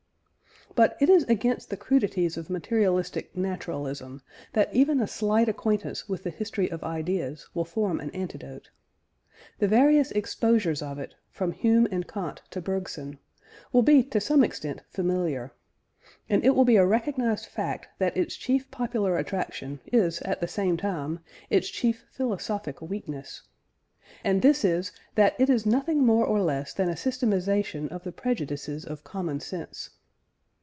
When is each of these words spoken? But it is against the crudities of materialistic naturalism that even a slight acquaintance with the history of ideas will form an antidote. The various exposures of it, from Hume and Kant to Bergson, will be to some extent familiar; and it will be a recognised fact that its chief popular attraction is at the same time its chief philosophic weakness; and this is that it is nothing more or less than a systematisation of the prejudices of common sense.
But 0.73 0.95
it 1.01 1.09
is 1.09 1.25
against 1.25 1.69
the 1.69 1.75
crudities 1.75 2.37
of 2.37 2.49
materialistic 2.49 3.35
naturalism 3.35 4.21
that 4.53 4.73
even 4.73 5.01
a 5.01 5.05
slight 5.07 5.49
acquaintance 5.49 6.07
with 6.07 6.23
the 6.23 6.29
history 6.29 6.71
of 6.71 6.81
ideas 6.81 7.49
will 7.53 7.65
form 7.65 7.99
an 7.99 8.09
antidote. 8.11 8.69
The 9.59 9.67
various 9.67 10.11
exposures 10.11 10.81
of 10.81 10.97
it, 10.97 11.13
from 11.29 11.51
Hume 11.51 11.89
and 11.91 12.07
Kant 12.07 12.41
to 12.51 12.61
Bergson, 12.61 13.19
will 13.73 13.81
be 13.81 14.01
to 14.01 14.21
some 14.21 14.45
extent 14.45 14.81
familiar; 14.89 15.51
and 16.29 16.41
it 16.45 16.51
will 16.55 16.63
be 16.63 16.77
a 16.77 16.85
recognised 16.85 17.47
fact 17.47 17.89
that 17.99 18.15
its 18.15 18.37
chief 18.37 18.71
popular 18.71 19.17
attraction 19.17 19.81
is 19.87 20.21
at 20.21 20.39
the 20.39 20.47
same 20.47 20.77
time 20.77 21.19
its 21.49 21.67
chief 21.67 22.05
philosophic 22.13 22.81
weakness; 22.81 23.41
and 24.23 24.41
this 24.41 24.63
is 24.63 24.93
that 25.15 25.35
it 25.37 25.49
is 25.49 25.65
nothing 25.65 26.05
more 26.05 26.25
or 26.25 26.41
less 26.41 26.73
than 26.73 26.87
a 26.87 26.93
systematisation 26.95 27.89
of 27.89 28.05
the 28.05 28.13
prejudices 28.13 28.85
of 28.85 29.03
common 29.03 29.37
sense. 29.41 29.89